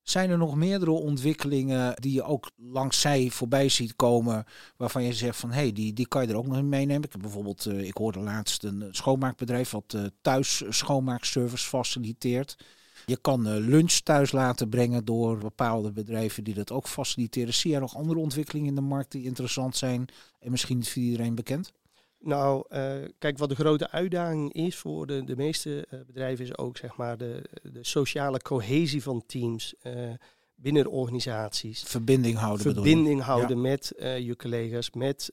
[0.10, 4.46] Zijn er nog meerdere ontwikkelingen die je ook langs zij voorbij ziet komen,
[4.78, 7.04] waarvan je zegt van hé, hey, die, die kan je er ook nog in meenemen?
[7.04, 12.58] Ik heb bijvoorbeeld, uh, ik hoorde laatst een schoonmaakbedrijf wat uh, thuis schoonmaakservice faciliteert.
[13.06, 17.54] Je kan lunch thuis laten brengen door bepaalde bedrijven die dat ook faciliteren.
[17.54, 20.06] Zie je nog andere ontwikkelingen in de markt die interessant zijn
[20.40, 21.72] en misschien niet voor iedereen bekend?
[22.20, 26.58] Nou, uh, kijk, wat de grote uitdaging is voor de, de meeste uh, bedrijven is
[26.58, 30.14] ook zeg maar de, de sociale cohesie van teams uh,
[30.56, 31.84] binnen de organisaties.
[31.84, 32.74] Verbinding houden.
[32.74, 33.62] Verbinding houden ja.
[33.62, 35.32] met je collega's, met,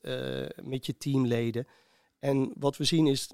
[0.62, 1.66] met je teamleden.
[2.18, 3.32] En wat we zien is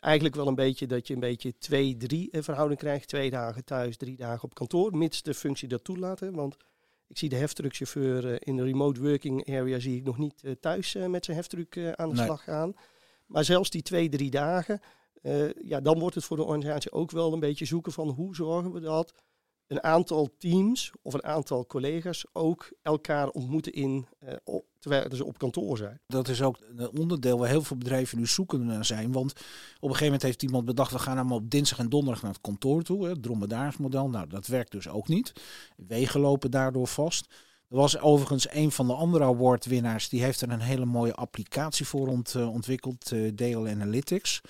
[0.00, 3.08] eigenlijk wel een beetje dat je een beetje twee, drie verhouding krijgt.
[3.08, 6.20] Twee dagen thuis, drie dagen op kantoor, mits de functie dat toelaat.
[6.20, 6.56] Want
[7.14, 10.52] ik zie de heftruckchauffeur uh, in de remote working area zie ik nog niet uh,
[10.60, 12.24] thuis uh, met zijn heftruck aan de nee.
[12.24, 12.74] slag gaan.
[13.26, 14.80] Maar zelfs die twee, drie dagen,
[15.62, 18.72] ja, dan wordt het voor de organisatie ook wel een beetje zoeken van hoe zorgen
[18.72, 19.14] we dat
[19.66, 24.06] een aantal teams of een aantal collega's ook elkaar ontmoeten in,
[24.44, 26.00] op, terwijl ze op kantoor zijn.
[26.06, 29.12] Dat is ook een onderdeel waar heel veel bedrijven nu zoeken naar zijn.
[29.12, 32.22] Want op een gegeven moment heeft iemand bedacht, we gaan allemaal op dinsdag en donderdag
[32.22, 33.06] naar het kantoor toe.
[33.06, 34.08] Het dromedaarsmodel.
[34.08, 35.32] Nou, dat werkt dus ook niet.
[35.76, 37.34] Wegen lopen daardoor vast.
[37.68, 41.86] Er was overigens een van de andere awardwinnaars, die heeft er een hele mooie applicatie
[41.86, 44.40] voor uh, ontwikkeld, uh, Dale Analytics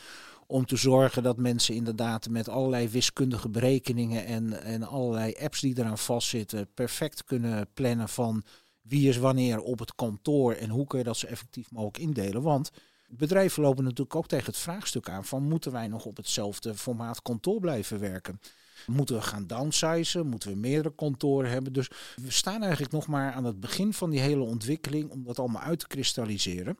[0.46, 5.78] om te zorgen dat mensen inderdaad met allerlei wiskundige berekeningen en, en allerlei apps die
[5.78, 8.42] eraan vastzitten, perfect kunnen plannen van
[8.82, 12.42] wie is wanneer op het kantoor en hoe kun je dat zo effectief mogelijk indelen.
[12.42, 12.70] Want
[13.08, 17.22] bedrijven lopen natuurlijk ook tegen het vraagstuk aan van moeten wij nog op hetzelfde formaat
[17.22, 18.40] kantoor blijven werken?
[18.86, 20.26] Moeten we gaan downsizen?
[20.26, 21.72] Moeten we meerdere kantoren hebben?
[21.72, 25.38] Dus we staan eigenlijk nog maar aan het begin van die hele ontwikkeling om dat
[25.38, 26.78] allemaal uit te kristalliseren.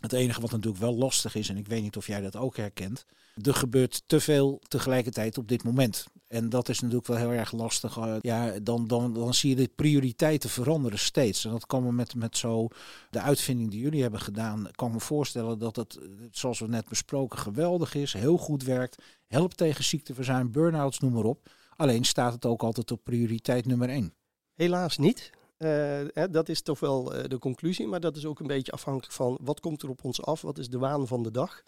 [0.00, 2.56] Het enige wat natuurlijk wel lastig is, en ik weet niet of jij dat ook
[2.56, 3.06] herkent,
[3.42, 6.06] er gebeurt te veel tegelijkertijd op dit moment.
[6.28, 7.96] En dat is natuurlijk wel heel erg lastig.
[7.96, 11.44] Uh, ja, dan, dan, dan zie je de prioriteiten veranderen steeds.
[11.44, 12.68] En dat kan me met, met zo
[13.10, 15.98] de uitvinding die jullie hebben gedaan, kan me voorstellen dat het,
[16.30, 21.24] zoals we net besproken, geweldig is, heel goed werkt, helpt tegen ziekteverzuim, burn-outs, noem maar
[21.24, 21.50] op.
[21.76, 24.14] Alleen staat het ook altijd op prioriteit nummer één.
[24.54, 25.30] Helaas niet.
[25.62, 25.68] Uh,
[26.12, 29.12] hè, dat is toch wel uh, de conclusie, maar dat is ook een beetje afhankelijk
[29.12, 31.62] van wat komt er op ons af, wat is de waan van de dag.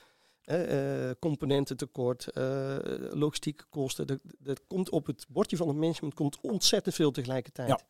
[0.44, 2.76] Uh, componententekort, uh,
[3.10, 4.06] logistieke kosten.
[4.06, 7.84] Dat, dat komt op het bordje van het management komt ontzettend veel tegelijkertijd.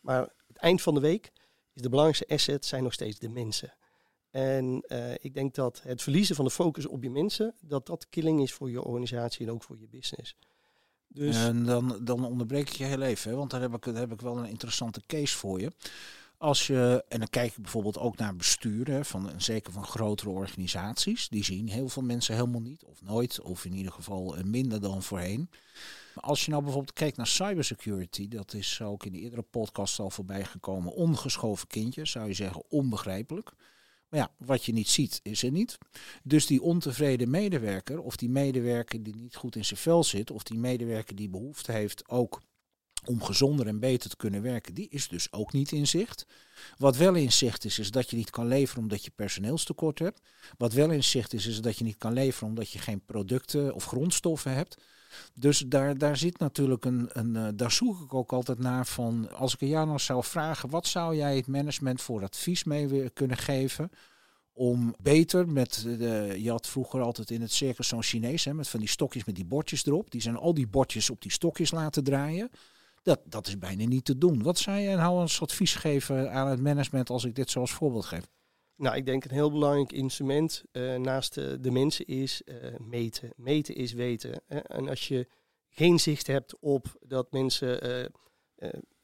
[0.00, 1.32] Maar het eind van de week
[1.72, 3.74] is de belangrijkste asset zijn nog steeds de mensen.
[4.30, 8.08] En uh, ik denk dat het verliezen van de focus op je mensen, dat dat
[8.08, 10.36] killing is voor je organisatie en ook voor je business.
[11.08, 11.36] Dus...
[11.36, 14.38] En dan, dan onderbreek ik je heel even, want daar heb, ik, heb ik wel
[14.38, 15.72] een interessante case voor je.
[16.38, 21.28] Als je, en dan kijk ik bijvoorbeeld ook naar besturen, van, zeker van grotere organisaties.
[21.28, 24.80] Die zien heel veel mensen helemaal niet, of nooit, of in ieder geval eh, minder
[24.80, 25.50] dan voorheen.
[26.14, 30.10] Als je nou bijvoorbeeld kijkt naar cybersecurity, dat is ook in de eerdere podcast al
[30.10, 30.92] voorbij gekomen.
[30.92, 33.52] Ongeschoven kindje, zou je zeggen, onbegrijpelijk.
[34.08, 35.78] Maar ja, wat je niet ziet, is er niet.
[36.22, 40.42] Dus die ontevreden medewerker, of die medewerker die niet goed in zijn vel zit, of
[40.42, 42.40] die medewerker die behoefte heeft ook
[43.04, 46.26] om gezonder en beter te kunnen werken, die is dus ook niet in zicht.
[46.76, 50.20] Wat wel in zicht is, is dat je niet kan leveren omdat je personeelstekort hebt.
[50.56, 53.74] Wat wel in zicht is, is dat je niet kan leveren omdat je geen producten
[53.74, 54.76] of grondstoffen hebt.
[55.34, 59.32] Dus daar, daar zit natuurlijk een, een uh, daar zoek ik ook altijd naar van,
[59.32, 63.36] als ik jou nou zou vragen, wat zou jij het management voor advies mee kunnen
[63.36, 63.90] geven
[64.58, 68.68] om beter met de, je had vroeger altijd in het circus zo'n Chinees, hè, met
[68.68, 71.70] van die stokjes met die bordjes erop, die zijn al die bordjes op die stokjes
[71.70, 72.50] laten draaien.
[73.02, 74.42] Dat, dat is bijna niet te doen.
[74.42, 77.72] Wat zou je nou als advies geven aan het management als ik dit zo als
[77.72, 78.24] voorbeeld geef?
[78.78, 83.32] Nou, ik denk een heel belangrijk instrument uh, naast de, de, mensen is uh, meten.
[83.36, 84.42] Meten is weten.
[84.46, 84.58] Hè?
[84.58, 85.26] En als je
[85.68, 88.12] geen zicht hebt op dat mensen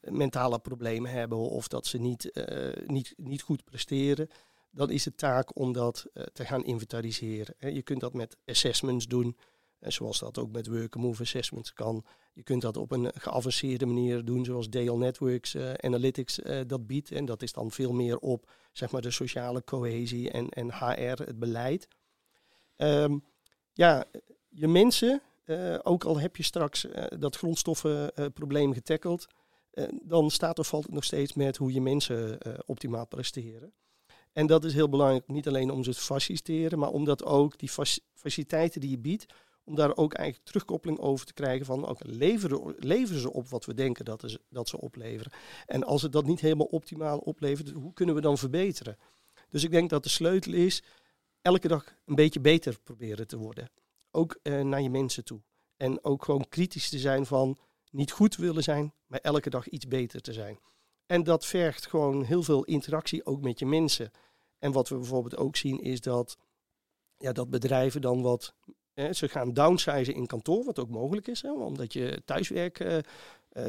[0.00, 2.46] mentale problemen hebben of dat ze niet,
[2.86, 4.28] niet, niet goed presteren,
[4.70, 7.54] dan is het taak om dat te gaan inventariseren.
[7.58, 7.68] Hè?
[7.68, 9.36] Je kunt dat met assessments doen.
[9.86, 12.04] Zoals dat ook met Work Move Assessments kan.
[12.32, 16.86] Je kunt dat op een geavanceerde manier doen, zoals DL Networks uh, Analytics uh, dat
[16.86, 17.10] biedt.
[17.10, 21.22] En dat is dan veel meer op zeg maar, de sociale cohesie en, en HR,
[21.22, 21.88] het beleid.
[22.76, 23.24] Um,
[23.72, 24.04] ja,
[24.48, 26.86] je mensen, uh, ook al heb je straks
[27.18, 29.26] dat grondstoffenprobleem getackeld,
[30.02, 33.72] dan staat of valt het nog steeds met hoe je mensen optimaal presteren.
[34.32, 37.70] En dat is heel belangrijk, niet alleen om ze te faciliteren, maar omdat ook die
[38.14, 39.26] faciliteiten die je biedt,
[39.64, 43.64] om daar ook eigenlijk terugkoppeling over te krijgen van ook leveren, leveren ze op wat
[43.64, 45.32] we denken dat, is, dat ze opleveren.
[45.66, 48.98] En als het dat niet helemaal optimaal oplevert, hoe kunnen we dan verbeteren?
[49.48, 50.82] Dus ik denk dat de sleutel is
[51.42, 53.70] elke dag een beetje beter proberen te worden.
[54.10, 55.40] Ook eh, naar je mensen toe.
[55.76, 57.58] En ook gewoon kritisch te zijn van
[57.90, 60.58] niet goed willen zijn, maar elke dag iets beter te zijn.
[61.06, 64.10] En dat vergt gewoon heel veel interactie ook met je mensen.
[64.58, 66.38] En wat we bijvoorbeeld ook zien is dat,
[67.16, 68.54] ja, dat bedrijven dan wat
[68.94, 72.98] ze gaan downsizen in kantoor, wat ook mogelijk is, hè, omdat je thuiswerk uh,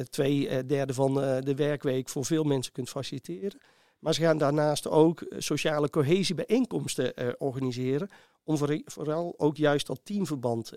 [0.10, 3.60] twee uh, derde van de werkweek voor veel mensen kunt faciliteren.
[4.00, 8.10] Maar ze gaan daarnaast ook sociale cohesiebijeenkomsten organiseren,
[8.44, 10.72] om vooral ook juist dat teamverband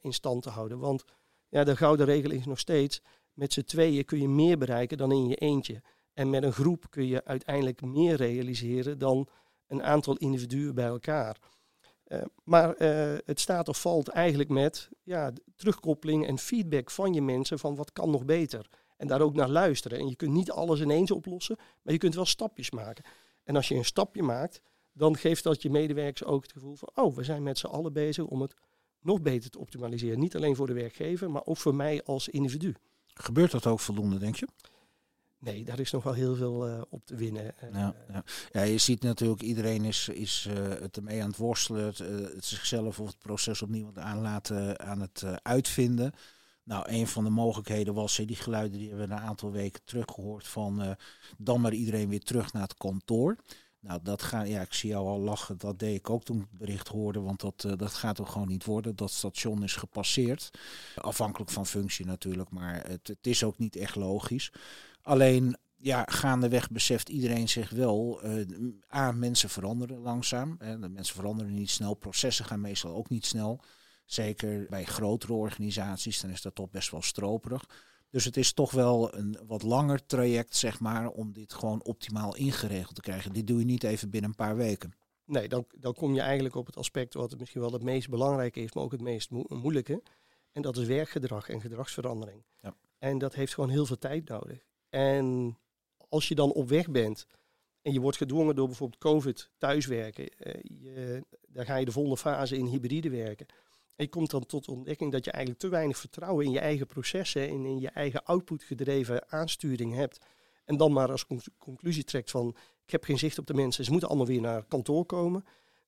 [0.00, 0.78] in stand te houden.
[0.78, 1.04] Want
[1.48, 3.00] ja, de gouden regel is nog steeds,
[3.32, 5.82] met z'n tweeën kun je meer bereiken dan in je eentje.
[6.12, 9.28] En met een groep kun je uiteindelijk meer realiseren dan
[9.66, 11.38] een aantal individuen bij elkaar.
[12.08, 17.22] Uh, maar uh, het staat of valt eigenlijk met ja, terugkoppeling en feedback van je
[17.22, 18.68] mensen van wat kan nog beter.
[18.96, 19.98] En daar ook naar luisteren.
[19.98, 23.04] En je kunt niet alles ineens oplossen, maar je kunt wel stapjes maken.
[23.44, 24.60] En als je een stapje maakt,
[24.92, 27.92] dan geeft dat je medewerkers ook het gevoel van, oh, we zijn met z'n allen
[27.92, 28.54] bezig om het
[29.00, 30.18] nog beter te optimaliseren.
[30.18, 32.74] Niet alleen voor de werkgever, maar ook voor mij als individu.
[33.06, 34.46] Gebeurt dat ook voldoende, denk je?
[35.44, 37.54] Nee, daar is nog wel heel veel uh, op te winnen.
[37.64, 38.24] Uh, ja, ja.
[38.52, 42.44] ja, je ziet natuurlijk, iedereen is, is uh, het ermee aan het worstelen, het, het,
[42.44, 46.12] zichzelf of het proces opnieuw aan, laten, aan het uitvinden.
[46.62, 50.46] Nou, een van de mogelijkheden was, die geluiden die hebben we een aantal weken teruggehoord
[50.46, 50.96] van
[51.36, 53.36] dan maar iedereen weer terug naar het kantoor.
[53.80, 55.58] Nou, dat gaat, ja, ik zie jou al lachen.
[55.58, 58.48] Dat deed ik ook toen ik het bericht hoorde, want dat, dat gaat er gewoon
[58.48, 58.96] niet worden.
[58.96, 60.50] Dat station is gepasseerd.
[60.96, 64.52] Afhankelijk van functie natuurlijk, maar het, het is ook niet echt logisch.
[65.04, 68.46] Alleen ja, gaandeweg beseft iedereen zich wel, uh,
[68.94, 70.56] A, mensen veranderen langzaam.
[70.58, 73.60] Hè, de mensen veranderen niet snel, processen gaan meestal ook niet snel.
[74.04, 77.64] Zeker bij grotere organisaties, dan is dat toch best wel stroperig.
[78.10, 82.36] Dus het is toch wel een wat langer traject, zeg maar, om dit gewoon optimaal
[82.36, 83.32] ingeregeld te krijgen.
[83.32, 84.92] Dit doe je niet even binnen een paar weken.
[85.24, 88.60] Nee, dan, dan kom je eigenlijk op het aspect wat misschien wel het meest belangrijke
[88.60, 90.02] is, maar ook het meest moeilijke.
[90.52, 92.42] En dat is werkgedrag en gedragsverandering.
[92.60, 92.74] Ja.
[92.98, 94.64] En dat heeft gewoon heel veel tijd nodig.
[94.94, 95.58] En
[96.08, 97.26] als je dan op weg bent
[97.82, 102.16] en je wordt gedwongen door bijvoorbeeld COVID thuiswerken, uh, je, dan ga je de volgende
[102.16, 103.46] fase in hybride werken.
[103.96, 106.86] En je komt dan tot ontdekking dat je eigenlijk te weinig vertrouwen in je eigen
[106.86, 110.18] processen en in je eigen output gedreven aansturing hebt.
[110.64, 111.26] En dan maar als
[111.58, 114.64] conclusie trekt van ik heb geen zicht op de mensen, ze moeten allemaal weer naar
[114.64, 115.44] kantoor komen.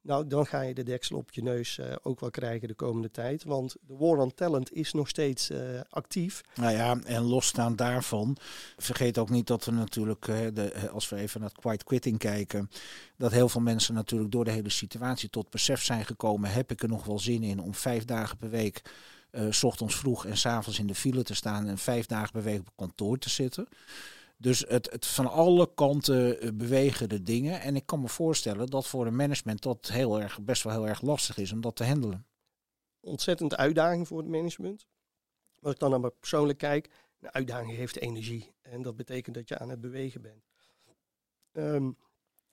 [0.07, 3.11] Nou, dan ga je de deksel op je neus uh, ook wel krijgen de komende
[3.11, 3.45] tijd.
[3.45, 5.59] Want de war on talent is nog steeds uh,
[5.91, 6.41] actief.
[6.55, 8.37] Nou ja, en losstaan daarvan,
[8.77, 12.19] vergeet ook niet dat we natuurlijk, uh, de, als we even naar het quiet quitting
[12.19, 12.71] kijken,
[13.17, 16.51] dat heel veel mensen natuurlijk door de hele situatie tot besef zijn gekomen.
[16.51, 18.83] Heb ik er nog wel zin in om vijf dagen per week,
[19.51, 22.43] s ochtends vroeg en s avonds in de file te staan en vijf dagen per
[22.43, 23.69] week op kantoor te zitten?
[24.39, 27.61] Dus het, het, van alle kanten eh, bewegen de dingen.
[27.61, 30.89] En ik kan me voorstellen dat voor een management dat heel erg, best wel heel
[30.89, 32.27] erg lastig is om dat te handelen.
[33.01, 34.87] Ontzettend uitdaging voor het management.
[35.61, 38.55] Als ik dan naar me persoonlijk kijk, een uitdaging heeft energie.
[38.63, 40.45] En dat betekent dat je aan het bewegen bent.
[41.53, 41.91] Ehm,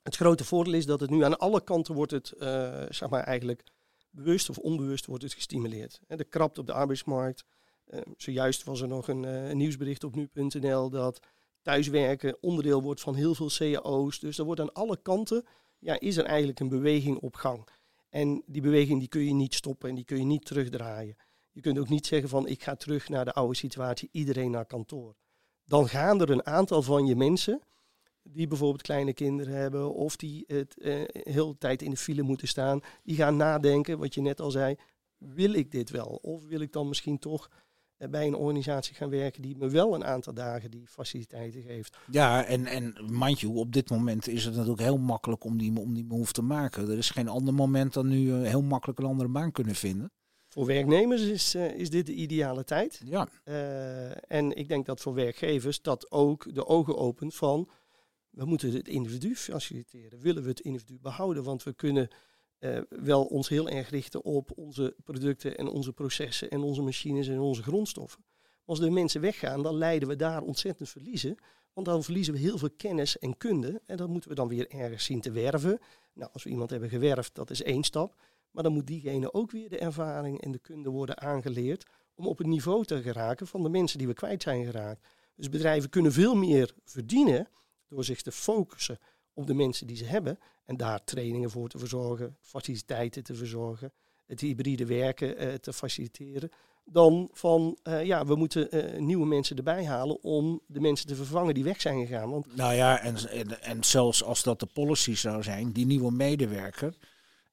[0.02, 3.24] het grote voordeel is dat het nu aan alle kanten wordt het, uh, zeg maar
[3.24, 3.64] eigenlijk
[4.10, 6.00] bewust of onbewust wordt het gestimuleerd.
[6.08, 7.44] De krapte op de arbeidsmarkt.
[7.88, 11.20] Uh, zojuist was er nog een, een nieuwsbericht op nu.nl dat
[11.64, 14.20] thuiswerken onderdeel wordt van heel veel cao's.
[14.20, 15.46] Dus er wordt aan alle kanten,
[15.80, 17.68] ja, is er eigenlijk een beweging op gang.
[18.10, 21.16] En die beweging die kun je niet stoppen en die kun je niet terugdraaien.
[21.52, 24.66] Je kunt ook niet zeggen van ik ga terug naar de oude situatie, iedereen naar
[24.66, 25.16] kantoor.
[25.66, 27.62] Dan gaan er een aantal van je mensen,
[28.24, 32.22] die bijvoorbeeld kleine kinderen hebben of die het uh, heel de tijd in de file
[32.22, 34.76] moeten staan, die gaan nadenken, wat je net al zei,
[35.18, 36.20] wil ik dit wel?
[36.22, 37.58] Of wil ik dan misschien toch eh,
[38.10, 41.98] bij een organisatie gaan werken die me wel een aantal dagen die faciliteiten geeft.
[42.12, 45.80] Ja, en, en mind you, op dit moment is het natuurlijk heel makkelijk om die,
[45.80, 46.90] om die move te maken.
[46.90, 50.12] Er is geen ander moment dan nu uh, heel makkelijk een andere baan kunnen vinden.
[50.48, 53.02] Voor werknemers is, uh, is dit de ideale tijd.
[53.06, 53.28] Ja.
[53.46, 57.70] Uh, en ik denk dat voor werkgevers dat ook de ogen opent van
[58.30, 60.20] we moeten het individu faciliteren.
[60.20, 61.44] Willen we het individu behouden?
[61.44, 62.08] Want we kunnen
[62.64, 67.28] uh, wel ons heel erg richten op onze producten en onze processen en onze machines
[67.28, 68.26] en onze grondstoffen.
[68.66, 71.38] Als de mensen weggaan, dan leiden we daar ontzettend verliezen.
[71.74, 73.82] Want dan verliezen we heel veel kennis en kunde.
[73.86, 75.80] En dat moeten we dan weer ergens zien te werven.
[76.14, 78.16] Nou, als we iemand hebben gewerfd, dat is één stap.
[78.52, 82.38] Maar dan moet diegene ook weer de ervaring en de kunde worden aangeleerd om op
[82.38, 85.08] het niveau te geraken van de mensen die we kwijt zijn geraakt.
[85.36, 87.48] Dus bedrijven kunnen veel meer verdienen
[87.88, 89.00] door zich te focussen
[89.34, 93.92] op de mensen die ze hebben en daar trainingen voor te verzorgen, faciliteiten te verzorgen,
[94.26, 96.50] het hybride werken uh, te faciliteren,
[96.86, 101.16] dan van uh, ja, we moeten uh, nieuwe mensen erbij halen om de mensen te
[101.16, 102.30] vervangen die weg zijn gegaan.
[102.30, 106.12] Want nou ja, en, en, en zelfs als dat de policy zou zijn, die nieuwe
[106.12, 106.98] medewerker,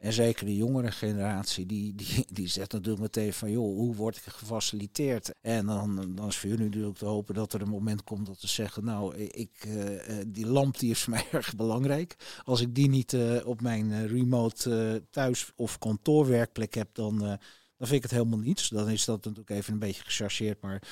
[0.01, 4.17] en zeker de jongere generatie, die, die, die zegt natuurlijk meteen van, joh, hoe word
[4.17, 5.35] ik gefaciliteerd?
[5.41, 8.41] En dan, dan is voor jullie natuurlijk te hopen dat er een moment komt dat
[8.41, 12.41] ze zeggen, nou, ik, uh, die lamp die is voor mij erg belangrijk.
[12.45, 17.39] Als ik die niet uh, op mijn remote thuis- of kantoorwerkplek heb, dan
[17.81, 18.69] dan vind ik het helemaal niets.
[18.69, 20.63] Dan is dat natuurlijk even een beetje gechargeerd.
[20.63, 20.83] Maar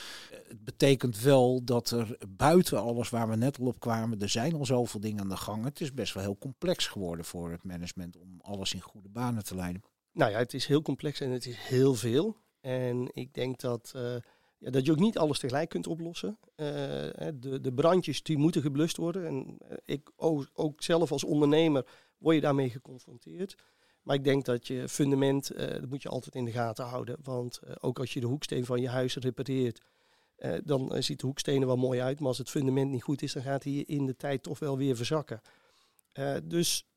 [0.49, 4.55] het betekent wel dat er buiten alles waar we net al op kwamen, er zijn
[4.55, 5.65] al zoveel dingen aan de gang.
[5.65, 9.45] Het is best wel heel complex geworden voor het management om alles in goede banen
[9.45, 9.83] te leiden.
[10.13, 12.37] Nou ja, het is heel complex en het is heel veel.
[12.61, 14.03] En ik denk dat, uh,
[14.59, 16.39] ja, dat je ook niet alles tegelijk kunt oplossen.
[16.57, 16.67] Uh,
[17.35, 19.27] de, de brandjes die moeten geblust worden.
[19.27, 21.87] En ik ook, ook zelf als ondernemer
[22.19, 23.57] word je daarmee geconfronteerd.
[24.03, 27.17] Maar ik denk dat je fundament, uh, dat moet je altijd in de gaten houden.
[27.23, 29.81] Want uh, ook als je de hoeksteen van je huis repareert,
[30.39, 32.19] uh, dan ziet de hoeksteen er wel mooi uit.
[32.19, 34.77] Maar als het fundament niet goed is, dan gaat hij in de tijd toch wel
[34.77, 35.41] weer verzakken.
[36.45, 36.88] dus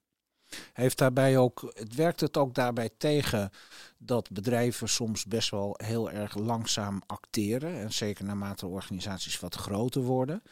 [0.73, 3.51] heeft daarbij ook, het werkt het ook daarbij tegen
[3.97, 7.79] dat bedrijven soms best wel heel erg langzaam acteren.
[7.79, 10.43] En zeker naarmate organisaties wat groter worden.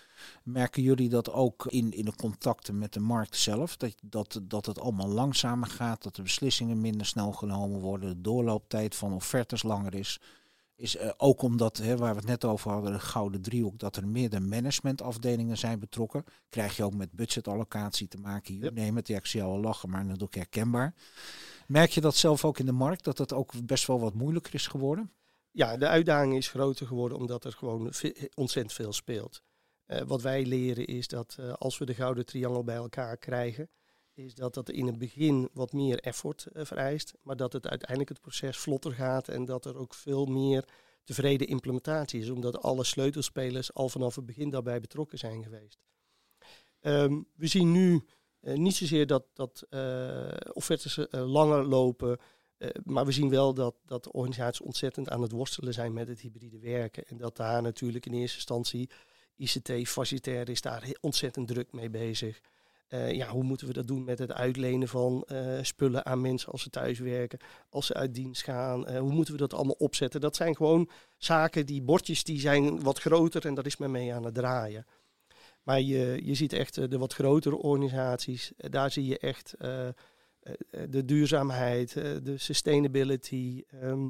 [0.44, 3.78] Merken jullie dat ook in, in de contacten met de markt zelf?
[3.78, 8.22] Dat, dat, dat het allemaal langzamer gaat, dat de beslissingen minder snel genomen worden, de
[8.22, 10.20] doorlooptijd van offertes langer is
[10.80, 13.96] is uh, ook omdat, hè, waar we het net over hadden, de gouden driehoek, dat
[13.96, 16.24] er meerdere managementafdelingen zijn betrokken.
[16.50, 18.54] Krijg je ook met budgetallocatie te maken.
[18.54, 18.74] Hier, yep.
[18.74, 20.94] neem het, ja, ik zie al lachen, maar natuurlijk herkenbaar.
[21.68, 24.54] Merk je dat zelf ook in de markt, dat het ook best wel wat moeilijker
[24.54, 25.12] is geworden?
[25.52, 27.94] Ja, de uitdaging is groter geworden omdat er gewoon
[28.34, 29.42] ontzettend veel speelt.
[29.88, 33.70] Uh, wat wij leren is dat uh, als we de gouden triangel bij elkaar krijgen,
[34.26, 38.10] is dat dat in het begin wat meer effort uh, vereist, maar dat het uiteindelijk
[38.10, 40.66] het proces vlotter gaat en dat er ook veel meer
[41.04, 45.80] tevreden implementatie is, omdat alle sleutelspelers al vanaf het begin daarbij betrokken zijn geweest.
[46.82, 48.06] Um, we zien nu
[48.42, 52.18] uh, niet zozeer dat, dat uh, offertes langer lopen,
[52.84, 56.20] maar we zien wel dat, dat de organisaties ontzettend aan het worstelen zijn met het
[56.20, 58.90] hybride werken en dat daar natuurlijk in eerste instantie
[59.36, 62.42] ICT, facilitair is daar ontzettend druk mee bezig.
[62.90, 66.52] Uh, ja, hoe moeten we dat doen met het uitlenen van uh, spullen aan mensen
[66.52, 68.90] als ze thuiswerken, als ze uit dienst gaan?
[68.90, 70.22] Uh, hoe moeten we dat allemaal opzetten?
[70.22, 74.14] Dat zijn gewoon zaken, die bordjes die zijn wat groter en daar is men mee
[74.14, 74.86] aan het draaien.
[75.64, 79.56] Maar je, je ziet echt de wat grotere organisaties, daar zie je echt
[80.90, 84.10] de duurzaamheid, de sustainability, ehm,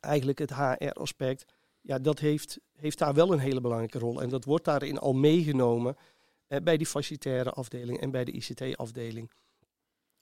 [0.00, 1.44] eigenlijk het HR-aspect.
[1.80, 4.22] Ja, dat heeft, heeft daar wel een hele belangrijke rol.
[4.22, 5.96] En dat wordt daarin al meegenomen
[6.62, 9.30] bij die facilitaire afdeling en bij de ICT-afdeling.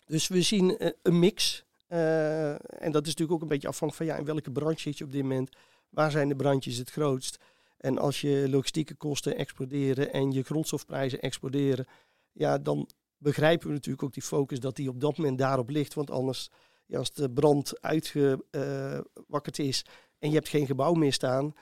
[0.05, 1.65] Dus we zien een mix.
[1.87, 5.05] en dat is natuurlijk ook een beetje afhankelijk van ja, in welke branche zit je
[5.05, 5.57] op dit moment.
[5.89, 7.39] Waar zijn de brandjes het grootst?
[7.77, 11.87] En als je logistieke kosten exploderen en je grondstofprijzen exploderen,
[12.33, 15.95] ja, dan begrijpen we natuurlijk ook die focus dat die op dat moment daarop ligt.
[15.95, 16.51] Want anders,
[16.87, 19.85] ja, als de brand uitgewakkerd is
[20.19, 21.55] en je hebt geen gebouw meer staan,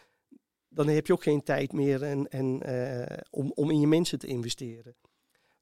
[0.74, 4.18] dan heb je ook geen tijd meer en, en, uh, om, om in je mensen
[4.18, 4.94] te investeren.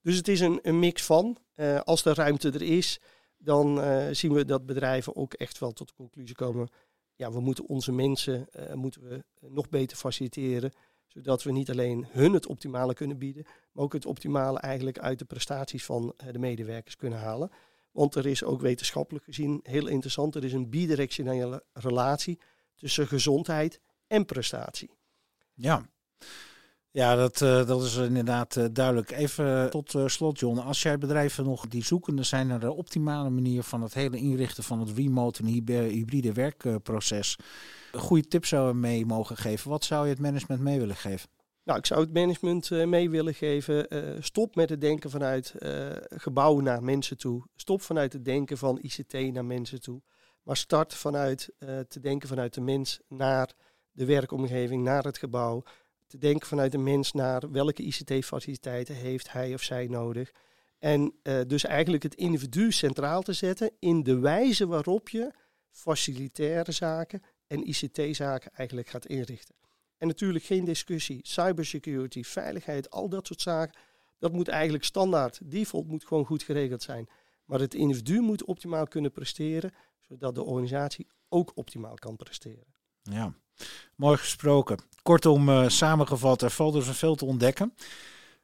[0.03, 1.39] Dus het is een, een mix van.
[1.57, 3.01] Uh, als de ruimte er is,
[3.39, 6.69] dan uh, zien we dat bedrijven ook echt wel tot de conclusie komen
[7.17, 10.73] ja, we moeten onze mensen moeten we nog beter faciliteren.
[11.07, 15.19] Zodat we niet alleen hun het optimale kunnen bieden, maar ook het optimale eigenlijk uit
[15.19, 17.51] de prestaties van de medewerkers kunnen halen.
[17.91, 22.41] Want er is ook wetenschappelijk gezien heel interessant, er is een bidirectionele relatie
[22.75, 24.91] tussen gezondheid en prestatie.
[25.55, 25.83] Ja.
[26.93, 29.11] Ja, dat, uh, dat is inderdaad uh, duidelijk.
[29.11, 30.59] Even tot uh, slot, John.
[30.59, 34.65] Als jij bedrijven nog die zoekende zijn naar de optimale manier van het hele inrichten
[34.65, 35.49] van het remote en
[35.89, 37.39] hybride werkproces,
[37.93, 39.71] goede tips zou mee mogen geven.
[39.71, 41.29] Wat zou je het management mee willen geven?
[41.65, 43.87] Nou, ik zou het management mee willen geven.
[44.21, 45.55] stop met het denken vanuit
[46.09, 47.45] gebouw naar mensen toe.
[47.57, 50.03] Stop vanuit het denken van ICT naar mensen toe.
[50.43, 51.55] Maar start vanuit
[51.89, 53.55] te denken vanuit de mens naar
[53.93, 55.63] de werkomgeving, naar het gebouw
[56.07, 60.33] te denken vanuit de mens naar welke ICT-faciliteiten heeft hij of zij nodig.
[60.79, 65.31] En uh, dus eigenlijk het individu centraal te zetten in de wijze waarop je
[65.71, 69.55] facilitaire zaken en ICT-zaken eigenlijk gaat inrichten.
[69.97, 73.81] En natuurlijk geen discussie, cybersecurity, veiligheid, al dat soort zaken.
[74.19, 77.09] Dat moet eigenlijk standaard, default moet gewoon goed geregeld zijn.
[77.45, 82.72] Maar het individu moet optimaal kunnen presteren, zodat de organisatie ook optimaal kan presteren.
[83.03, 83.33] Ja,
[83.97, 84.79] mooi gesproken.
[85.03, 87.75] Kortom, uh, samengevat, er valt dus veel te ontdekken.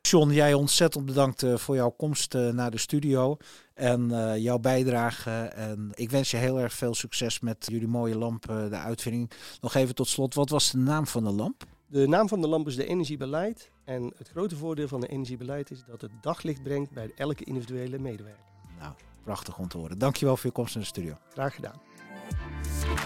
[0.01, 3.37] John, jij ontzettend bedankt uh, voor jouw komst uh, naar de studio
[3.75, 4.09] en
[4.41, 5.31] jouw bijdrage.
[5.31, 9.31] En ik wens je heel erg veel succes met jullie mooie lamp, de uitvinding.
[9.61, 11.65] Nog even tot slot, wat was de naam van de lamp?
[11.87, 13.71] De naam van de lamp is de energiebeleid.
[13.85, 17.99] En het grote voordeel van de energiebeleid is dat het daglicht brengt bij elke individuele
[17.99, 18.45] medewerker.
[18.79, 18.93] Nou,
[19.25, 19.99] prachtig om te horen.
[19.99, 21.19] Dankjewel voor je komst naar de studio.
[21.33, 21.88] Graag gedaan.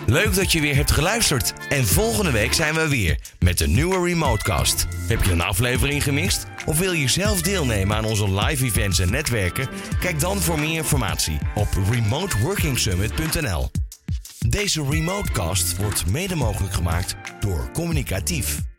[0.07, 1.53] Leuk dat je weer hebt geluisterd.
[1.69, 4.87] En volgende week zijn we weer met een nieuwe Remotecast.
[5.09, 6.47] Heb je een aflevering gemist?
[6.67, 9.69] Of wil je zelf deelnemen aan onze live events en netwerken?
[10.01, 13.71] Kijk dan voor meer informatie op remoteworkingsummit.nl.
[14.39, 18.72] Deze Remotecast wordt mede mogelijk gemaakt door Communicatief.